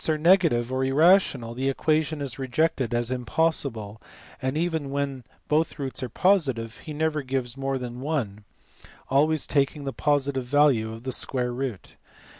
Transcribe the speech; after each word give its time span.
are 0.09 0.17
negative 0.17 0.71
or 0.73 0.83
irrational* 0.83 1.53
the 1.53 1.69
equation 1.69 2.21
is 2.21 2.39
rejected 2.39 2.91
as" 2.91 3.11
im 3.11 3.23
possible," 3.23 4.01
and 4.41 4.57
even 4.57 4.89
when 4.89 5.23
both 5.47 5.77
roots 5.77 6.01
are 6.01 6.09
positive 6.09 6.79
he 6.79 6.91
never 6.91 7.21
gives 7.21 7.55
more 7.55 7.77
than 7.77 7.99
one, 8.01 8.43
always 9.09 9.45
taking 9.45 9.83
the 9.83 9.93
positive 9.93 10.43
value 10.43 10.91
of 10.91 11.03
the 11.03 11.11
square 11.11 11.53
root. 11.53 11.97